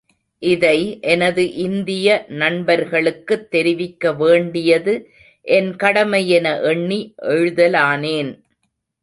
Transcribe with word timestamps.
இதை 0.39 0.99
எனது 1.01 1.53
இந்திய 1.53 2.25
நண்பர்களுக்குத் 2.27 3.51
தெரிவிக்க 3.51 4.13
வேண்டியது 4.13 5.09
என் 5.41 5.75
கடமை 5.75 6.29
என 6.29 6.59
எண்ணி 6.59 7.13
எழுதலானேன். 7.15 8.43